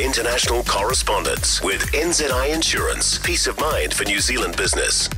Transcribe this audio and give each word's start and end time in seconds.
international 0.00 0.62
correspondence 0.64 1.62
with 1.62 1.82
NZI 1.92 2.54
Insurance. 2.54 3.18
Peace 3.18 3.46
of 3.46 3.60
mind 3.60 3.92
for 3.92 4.04
New 4.04 4.20
Zealand 4.20 4.56
business. 4.56 5.08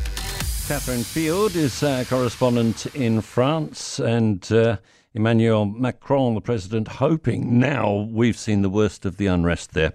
Catherine 0.66 1.04
Field 1.04 1.56
is 1.56 1.82
our 1.82 2.04
correspondent 2.04 2.87
in 2.95 3.21
France, 3.21 3.98
and 3.98 4.50
uh, 4.50 4.79
Emmanuel 5.12 5.64
Macron, 5.64 6.34
the 6.34 6.40
president, 6.40 6.88
hoping 6.88 7.58
now 7.58 8.08
we've 8.10 8.38
seen 8.38 8.62
the 8.62 8.71
worst 8.71 9.04
of 9.04 9.16
the 9.16 9.26
unrest 9.26 9.72
there. 9.74 9.92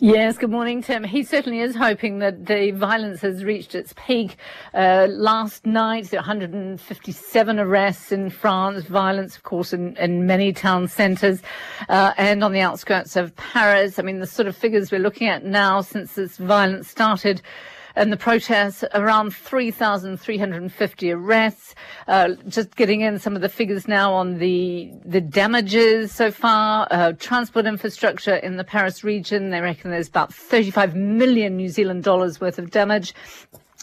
Yes, 0.00 0.36
good 0.36 0.50
morning, 0.50 0.82
Tim. 0.82 1.04
He 1.04 1.22
certainly 1.22 1.60
is 1.60 1.76
hoping 1.76 2.18
that 2.18 2.46
the 2.46 2.72
violence 2.72 3.20
has 3.20 3.44
reached 3.44 3.74
its 3.74 3.94
peak. 3.96 4.36
Uh, 4.72 5.06
last 5.08 5.64
night, 5.64 6.12
157 6.12 7.58
arrests 7.60 8.10
in 8.10 8.30
France, 8.30 8.84
violence, 8.86 9.36
of 9.36 9.44
course, 9.44 9.72
in, 9.72 9.96
in 9.96 10.26
many 10.26 10.52
town 10.52 10.88
centres 10.88 11.40
uh, 11.88 12.12
and 12.16 12.42
on 12.42 12.52
the 12.52 12.60
outskirts 12.60 13.14
of 13.14 13.34
Paris. 13.36 13.98
I 13.98 14.02
mean, 14.02 14.18
the 14.18 14.26
sort 14.26 14.48
of 14.48 14.56
figures 14.56 14.90
we're 14.90 14.98
looking 14.98 15.28
at 15.28 15.44
now 15.44 15.80
since 15.82 16.14
this 16.14 16.36
violence 16.36 16.88
started 16.88 17.40
and 17.96 18.12
the 18.12 18.16
protests, 18.16 18.84
around 18.94 19.34
3,350 19.34 21.12
arrests. 21.12 21.74
Uh, 22.08 22.30
just 22.48 22.76
getting 22.76 23.00
in 23.00 23.18
some 23.18 23.36
of 23.36 23.42
the 23.42 23.48
figures 23.48 23.86
now 23.86 24.12
on 24.12 24.38
the 24.38 24.92
the 25.04 25.20
damages 25.20 26.12
so 26.12 26.30
far. 26.30 26.86
Uh, 26.90 27.12
transport 27.12 27.66
infrastructure 27.66 28.34
in 28.36 28.56
the 28.56 28.64
Paris 28.64 29.04
region, 29.04 29.50
they 29.50 29.60
reckon 29.60 29.90
there's 29.90 30.08
about 30.08 30.32
35 30.32 30.94
million 30.94 31.56
New 31.56 31.68
Zealand 31.68 32.04
dollars 32.04 32.40
worth 32.40 32.58
of 32.58 32.70
damage 32.70 33.14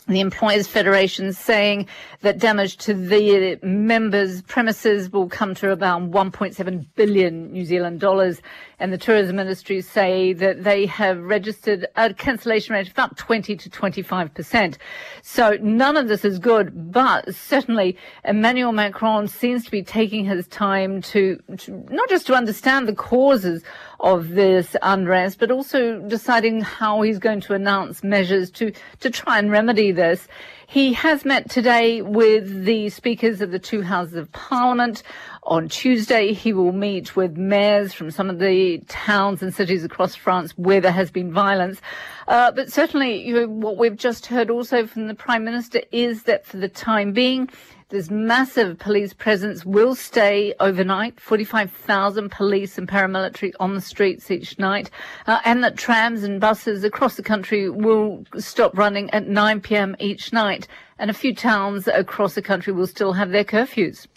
the 0.07 0.19
Employers 0.19 0.67
Federation 0.67 1.31
saying 1.31 1.87
that 2.21 2.39
damage 2.39 2.77
to 2.77 2.93
the 2.93 3.59
members' 3.61 4.41
premises 4.43 5.11
will 5.11 5.29
come 5.29 5.55
to 5.55 5.71
about 5.71 6.01
1.7 6.01 6.85
billion 6.95 7.51
New 7.51 7.65
Zealand 7.65 7.99
dollars. 7.99 8.41
And 8.81 8.91
the 8.91 8.97
tourism 8.97 9.37
industry 9.37 9.79
say 9.81 10.33
that 10.33 10.63
they 10.63 10.87
have 10.87 11.21
registered 11.21 11.85
a 11.95 12.15
cancellation 12.15 12.73
rate 12.73 12.87
of 12.87 12.93
about 12.93 13.15
20 13.15 13.55
to 13.55 13.69
25 13.69 14.33
percent. 14.33 14.79
So 15.21 15.55
none 15.61 15.97
of 15.97 16.07
this 16.07 16.25
is 16.25 16.39
good, 16.39 16.91
but 16.91 17.35
certainly 17.35 17.95
Emmanuel 18.25 18.71
Macron 18.71 19.27
seems 19.27 19.65
to 19.65 19.71
be 19.71 19.83
taking 19.83 20.25
his 20.25 20.47
time 20.47 20.99
to, 21.03 21.39
to 21.57 21.85
not 21.91 22.09
just 22.09 22.25
to 22.25 22.33
understand 22.33 22.87
the 22.87 22.95
causes 22.95 23.63
of 23.99 24.29
this 24.29 24.75
unrest, 24.81 25.37
but 25.37 25.51
also 25.51 25.99
deciding 25.99 26.61
how 26.61 27.03
he's 27.03 27.19
going 27.19 27.41
to 27.41 27.53
announce 27.53 28.03
measures 28.03 28.49
to, 28.49 28.73
to 28.99 29.11
try 29.11 29.37
and 29.37 29.51
remedy 29.51 29.91
this. 29.91 30.27
He 30.71 30.93
has 30.93 31.25
met 31.25 31.49
today 31.49 32.01
with 32.01 32.63
the 32.63 32.87
speakers 32.91 33.41
of 33.41 33.51
the 33.51 33.59
two 33.59 33.81
houses 33.81 34.15
of 34.15 34.31
parliament. 34.31 35.03
On 35.43 35.67
Tuesday, 35.67 36.31
he 36.31 36.53
will 36.53 36.71
meet 36.71 37.13
with 37.13 37.35
mayors 37.35 37.91
from 37.91 38.09
some 38.09 38.29
of 38.29 38.39
the 38.39 38.77
towns 38.87 39.43
and 39.43 39.53
cities 39.53 39.83
across 39.83 40.15
France 40.15 40.53
where 40.57 40.79
there 40.79 40.93
has 40.93 41.11
been 41.11 41.33
violence. 41.33 41.81
Uh, 42.25 42.53
but 42.53 42.71
certainly, 42.71 43.21
you 43.21 43.33
know, 43.33 43.47
what 43.49 43.75
we've 43.75 43.97
just 43.97 44.27
heard 44.27 44.49
also 44.49 44.87
from 44.87 45.07
the 45.07 45.13
Prime 45.13 45.43
Minister 45.43 45.81
is 45.91 46.23
that 46.23 46.45
for 46.45 46.55
the 46.55 46.69
time 46.69 47.11
being, 47.11 47.49
this 47.91 48.09
massive 48.09 48.79
police 48.79 49.13
presence 49.13 49.65
will 49.65 49.95
stay 49.95 50.53
overnight, 50.61 51.19
45,000 51.19 52.31
police 52.31 52.77
and 52.77 52.87
paramilitary 52.87 53.51
on 53.59 53.75
the 53.75 53.81
streets 53.81 54.31
each 54.31 54.57
night, 54.57 54.89
uh, 55.27 55.39
and 55.43 55.61
that 55.63 55.77
trams 55.77 56.23
and 56.23 56.39
buses 56.39 56.85
across 56.85 57.15
the 57.15 57.21
country 57.21 57.69
will 57.69 58.23
stop 58.37 58.77
running 58.77 59.09
at 59.11 59.27
9 59.27 59.59
p.m. 59.61 59.95
each 59.99 60.31
night. 60.31 60.67
And 60.97 61.11
a 61.11 61.13
few 61.13 61.35
towns 61.35 61.87
across 61.87 62.35
the 62.35 62.41
country 62.41 62.71
will 62.71 62.87
still 62.87 63.13
have 63.13 63.31
their 63.31 63.43
curfews. 63.43 64.07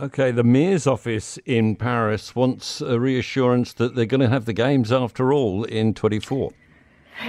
Okay, 0.00 0.32
the 0.32 0.42
mayor's 0.42 0.86
office 0.86 1.38
in 1.46 1.76
Paris 1.76 2.34
wants 2.34 2.80
a 2.80 2.98
reassurance 2.98 3.72
that 3.74 3.94
they're 3.94 4.04
going 4.04 4.20
to 4.20 4.28
have 4.28 4.46
the 4.46 4.52
games 4.52 4.90
after 4.90 5.32
all 5.32 5.64
in 5.64 5.94
24. 5.94 6.52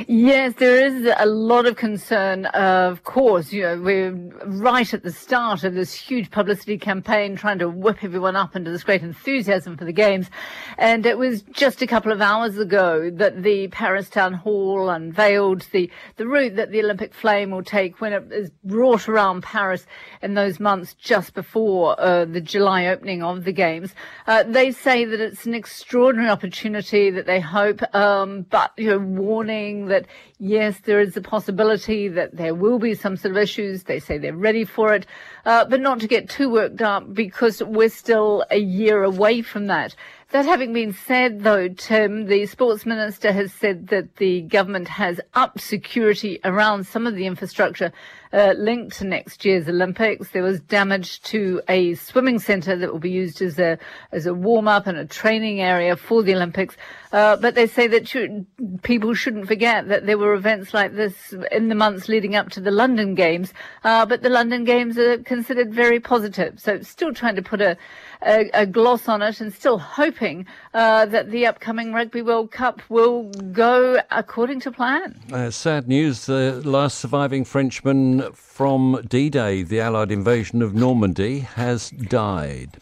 Yes, 0.07 0.55
there 0.55 0.85
is 0.85 1.13
a 1.17 1.25
lot 1.25 1.65
of 1.65 1.75
concern. 1.75 2.45
Of 2.47 3.03
course, 3.03 3.53
you 3.53 3.61
know, 3.61 3.79
we're 3.79 4.11
right 4.45 4.91
at 4.93 5.03
the 5.03 5.11
start 5.11 5.63
of 5.63 5.75
this 5.75 5.93
huge 5.93 6.31
publicity 6.31 6.77
campaign 6.77 7.35
trying 7.35 7.59
to 7.59 7.69
whip 7.69 8.03
everyone 8.03 8.35
up 8.35 8.55
into 8.55 8.71
this 8.71 8.83
great 8.83 9.03
enthusiasm 9.03 9.77
for 9.77 9.85
the 9.85 9.93
games. 9.93 10.29
And 10.77 11.05
it 11.05 11.17
was 11.17 11.43
just 11.51 11.81
a 11.81 11.87
couple 11.87 12.11
of 12.11 12.21
hours 12.21 12.57
ago 12.57 13.11
that 13.11 13.43
the 13.43 13.67
Paris 13.67 14.09
Town 14.09 14.33
Hall 14.33 14.89
unveiled 14.89 15.67
the, 15.71 15.91
the 16.15 16.27
route 16.27 16.55
that 16.55 16.71
the 16.71 16.81
Olympic 16.81 17.13
flame 17.13 17.51
will 17.51 17.63
take 17.63 18.01
when 18.01 18.13
it 18.13 18.31
is 18.31 18.51
brought 18.63 19.07
around 19.07 19.43
Paris 19.43 19.85
in 20.21 20.33
those 20.33 20.59
months 20.59 20.95
just 20.95 21.33
before 21.33 21.99
uh, 21.99 22.25
the 22.25 22.41
July 22.41 22.87
opening 22.87 23.21
of 23.21 23.43
the 23.43 23.53
games. 23.53 23.93
Uh, 24.27 24.43
they 24.43 24.71
say 24.71 25.05
that 25.05 25.19
it's 25.19 25.45
an 25.45 25.53
extraordinary 25.53 26.29
opportunity 26.29 27.11
that 27.11 27.25
they 27.25 27.39
hope, 27.39 27.81
um, 27.93 28.41
but, 28.49 28.71
you 28.77 28.89
know, 28.89 28.97
warning 28.97 29.72
that 29.87 30.05
yes, 30.39 30.79
there 30.85 30.99
is 30.99 31.15
a 31.17 31.21
possibility 31.21 32.07
that 32.07 32.35
there 32.35 32.55
will 32.55 32.79
be 32.79 32.95
some 32.95 33.17
sort 33.17 33.35
of 33.35 33.37
issues. 33.37 33.83
They 33.83 33.99
say 33.99 34.17
they're 34.17 34.35
ready 34.35 34.65
for 34.65 34.93
it, 34.93 35.05
uh, 35.45 35.65
but 35.65 35.81
not 35.81 35.99
to 36.01 36.07
get 36.07 36.29
too 36.29 36.49
worked 36.49 36.81
up 36.81 37.13
because 37.13 37.61
we're 37.63 37.89
still 37.89 38.45
a 38.49 38.59
year 38.59 39.03
away 39.03 39.41
from 39.41 39.67
that. 39.67 39.95
That 40.33 40.47
having 40.47 40.73
been 40.73 40.93
said, 40.93 41.43
though, 41.43 41.67
Tim, 41.67 42.25
the 42.25 42.47
sports 42.47 42.87
minister 42.87 43.31
has 43.31 43.53
said 43.53 43.89
that 43.89 44.15
the 44.15 44.41
government 44.41 44.87
has 44.87 45.21
upped 45.35 45.61
security 45.61 46.39
around 46.43 46.87
some 46.87 47.05
of 47.05 47.13
the 47.13 47.27
infrastructure 47.27 47.91
uh, 48.33 48.55
linked 48.57 48.97
to 48.97 49.05
next 49.05 49.45
year's 49.45 49.69
Olympics. 49.69 50.31
There 50.31 50.41
was 50.41 50.59
damage 50.59 51.21
to 51.21 51.61
a 51.67 51.93
swimming 51.93 52.39
centre 52.39 52.75
that 52.75 52.91
will 52.91 52.99
be 52.99 53.11
used 53.11 53.43
as 53.43 53.59
a 53.59 53.77
as 54.11 54.25
a 54.25 54.33
warm 54.33 54.67
up 54.67 54.87
and 54.87 54.97
a 54.97 55.05
training 55.05 55.61
area 55.61 55.95
for 55.95 56.23
the 56.23 56.33
Olympics. 56.33 56.75
Uh, 57.11 57.35
but 57.35 57.53
they 57.53 57.67
say 57.67 57.85
that 57.85 58.07
should, 58.07 58.47
people 58.81 59.13
shouldn't 59.13 59.45
forget 59.45 59.87
that 59.89 60.07
there 60.07 60.17
were 60.17 60.33
events 60.33 60.73
like 60.73 60.95
this 60.95 61.35
in 61.51 61.67
the 61.67 61.75
months 61.75 62.09
leading 62.09 62.35
up 62.35 62.49
to 62.49 62.59
the 62.59 62.71
London 62.71 63.13
Games. 63.13 63.53
Uh, 63.83 64.03
but 64.03 64.23
the 64.23 64.29
London 64.29 64.63
Games 64.63 64.97
are 64.97 65.19
considered 65.19 65.71
very 65.71 65.99
positive. 65.99 66.59
So 66.59 66.81
still 66.81 67.13
trying 67.13 67.35
to 67.35 67.43
put 67.43 67.61
a 67.61 67.77
a, 68.25 68.49
a 68.53 68.65
gloss 68.65 69.07
on 69.07 69.21
it 69.21 69.41
and 69.41 69.53
still 69.53 69.77
hoping 69.77 70.22
uh, 70.23 71.05
that 71.05 71.31
the 71.31 71.45
upcoming 71.45 71.91
Rugby 71.93 72.21
World 72.21 72.51
Cup 72.51 72.81
will 72.89 73.23
go 73.51 73.99
according 74.09 74.61
to 74.61 74.71
plan. 74.71 75.19
Uh, 75.31 75.49
sad 75.49 75.87
news 75.87 76.25
the 76.25 76.61
last 76.63 76.97
surviving 76.99 77.43
Frenchman 77.43 78.31
from 78.31 79.03
D 79.07 79.29
Day, 79.29 79.63
the 79.63 79.81
Allied 79.81 80.11
invasion 80.11 80.61
of 80.61 80.73
Normandy, 80.73 81.39
has 81.39 81.89
died. 81.89 82.79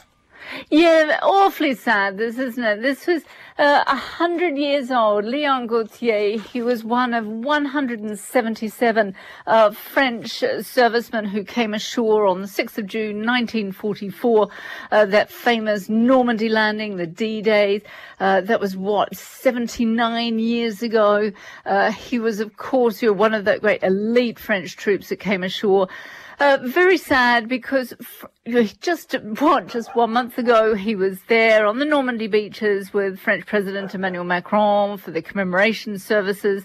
Yeah, 0.69 1.19
awfully 1.23 1.75
sad, 1.75 2.17
this 2.17 2.37
isn't 2.37 2.63
it? 2.63 2.81
This 2.81 3.07
was 3.07 3.23
uh, 3.57 3.83
a 3.85 3.91
uh, 3.91 3.95
hundred 3.95 4.57
years 4.57 4.91
old, 4.91 5.25
Leon 5.25 5.67
Gautier. 5.67 6.37
He 6.39 6.61
was 6.61 6.83
one 6.83 7.13
of 7.13 7.25
177 7.27 9.15
uh, 9.47 9.71
French 9.71 10.43
servicemen 10.61 11.25
who 11.25 11.43
came 11.43 11.73
ashore 11.73 12.25
on 12.25 12.41
the 12.41 12.47
6th 12.47 12.77
of 12.77 12.87
June 12.87 13.17
1944. 13.25 14.47
Uh, 14.91 15.05
that 15.05 15.31
famous 15.31 15.89
Normandy 15.89 16.49
landing, 16.49 16.97
the 16.97 17.07
D-Day, 17.07 17.81
Uh, 18.19 18.39
that 18.41 18.59
was 18.59 18.77
what 18.77 19.15
79 19.15 20.37
years 20.37 20.83
ago. 20.83 21.31
Uh, 21.65 21.91
he 21.91 22.19
was, 22.19 22.39
of 22.39 22.55
course, 22.57 23.01
one 23.01 23.33
of 23.33 23.45
the 23.45 23.57
great 23.59 23.81
elite 23.81 24.37
French 24.37 24.77
troops 24.77 25.09
that 25.09 25.17
came 25.17 25.43
ashore. 25.43 25.87
Uh, 26.41 26.57
very 26.63 26.97
sad 26.97 27.47
because 27.47 27.93
just 28.79 29.13
what 29.37 29.67
just 29.67 29.95
one 29.95 30.11
month 30.11 30.39
ago 30.39 30.73
he 30.73 30.95
was 30.95 31.19
there 31.27 31.67
on 31.67 31.77
the 31.77 31.85
Normandy 31.85 32.25
beaches 32.25 32.91
with 32.91 33.19
French 33.19 33.45
President 33.45 33.93
Emmanuel 33.93 34.23
Macron 34.23 34.97
for 34.97 35.11
the 35.11 35.21
commemoration 35.21 35.99
services. 35.99 36.63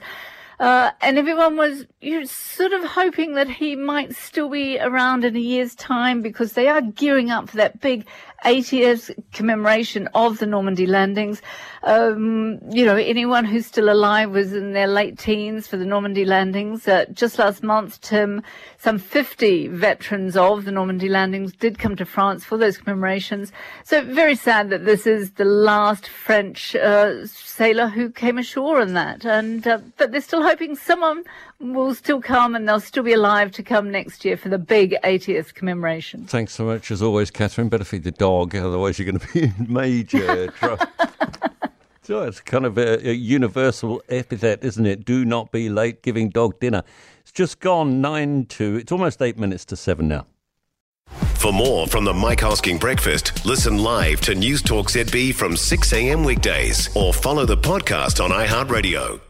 Uh, 0.58 0.90
and 1.02 1.18
everyone 1.18 1.56
was 1.56 1.84
you 2.00 2.24
sort 2.24 2.72
of 2.72 2.82
hoping 2.84 3.34
that 3.34 3.48
he 3.48 3.76
might 3.76 4.14
still 4.14 4.48
be 4.48 4.78
around 4.78 5.24
in 5.24 5.36
a 5.36 5.40
year's 5.40 5.74
time 5.74 6.22
because 6.22 6.52
they 6.52 6.68
are 6.68 6.80
gearing 6.80 7.30
up 7.30 7.50
for 7.50 7.56
that 7.56 7.80
big 7.80 8.06
80th 8.44 9.10
commemoration 9.32 10.08
of 10.14 10.38
the 10.38 10.46
Normandy 10.46 10.86
landings. 10.86 11.42
Um, 11.82 12.60
you 12.70 12.84
know, 12.84 12.96
anyone 12.96 13.44
who's 13.44 13.66
still 13.66 13.90
alive 13.90 14.30
was 14.30 14.52
in 14.52 14.72
their 14.72 14.86
late 14.86 15.18
teens 15.18 15.66
for 15.66 15.76
the 15.76 15.84
Normandy 15.84 16.24
landings. 16.24 16.86
Uh, 16.86 17.06
just 17.12 17.38
last 17.38 17.62
month, 17.62 18.00
Tim, 18.00 18.42
some 18.78 18.98
50 18.98 19.68
veterans 19.68 20.36
of 20.36 20.64
the 20.64 20.70
Normandy 20.72 21.08
landings 21.08 21.52
did 21.54 21.78
come 21.78 21.96
to 21.96 22.04
France 22.04 22.44
for 22.44 22.56
those 22.56 22.78
commemorations. 22.78 23.52
So 23.84 24.02
very 24.02 24.36
sad 24.36 24.70
that 24.70 24.84
this 24.84 25.06
is 25.06 25.32
the 25.32 25.44
last 25.44 26.06
French 26.08 26.76
uh, 26.76 27.26
sailor 27.26 27.88
who 27.88 28.10
came 28.10 28.38
ashore 28.38 28.80
in 28.80 28.94
that. 28.94 29.24
And 29.24 29.66
uh, 29.66 29.78
but 29.96 30.12
they're 30.12 30.20
still 30.20 30.42
hoping 30.46 30.76
someone 30.76 31.24
will 31.58 31.94
still 31.94 32.20
come 32.20 32.54
and 32.54 32.68
they'll 32.68 32.80
still 32.80 33.02
be 33.02 33.12
alive 33.12 33.50
to 33.52 33.62
come 33.62 33.90
next 33.90 34.24
year 34.24 34.36
for 34.36 34.48
the 34.48 34.58
big 34.58 34.94
80th 35.02 35.54
commemoration. 35.54 36.24
Thanks 36.26 36.52
so 36.52 36.64
much, 36.64 36.90
as 36.90 37.02
always, 37.02 37.30
Catherine. 37.30 37.68
Better 37.68 37.84
feed 37.84 38.04
the 38.04 38.12
dog, 38.12 38.54
otherwise, 38.54 38.98
you're 38.98 39.10
going 39.10 39.18
to 39.18 39.32
be 39.32 39.42
in 39.44 39.66
major 39.68 40.46
trouble. 40.58 40.86
So 42.02 42.22
it's 42.22 42.40
kind 42.40 42.64
of 42.64 42.78
a, 42.78 43.08
a, 43.08 43.12
universal 43.12 44.00
epithet, 44.08 44.62
isn't 44.62 44.86
it? 44.86 45.04
Do 45.04 45.24
not 45.24 45.50
be 45.50 45.68
late 45.68 46.04
giving 46.04 46.30
dog 46.30 46.60
dinner. 46.60 46.84
It's 47.22 47.32
just 47.32 47.58
gone 47.58 48.00
nine 48.00 48.46
to, 48.50 48.76
it's 48.76 48.92
almost 48.92 49.20
eight 49.20 49.36
minutes 49.36 49.64
to 49.66 49.76
seven 49.76 50.06
now. 50.06 50.26
For 51.34 51.52
more 51.52 51.88
from 51.88 52.04
the 52.04 52.14
Mike 52.14 52.40
Hosking 52.40 52.78
Breakfast, 52.78 53.44
listen 53.44 53.78
live 53.78 54.20
to 54.22 54.36
News 54.36 54.62
Talk 54.62 54.86
ZB 54.86 55.34
from 55.34 55.56
6 55.56 55.92
a.m. 55.92 56.22
weekdays 56.22 56.94
or 56.94 57.12
follow 57.12 57.44
the 57.44 57.56
podcast 57.56 58.24
on 58.24 58.30
iHeartRadio. 58.30 59.25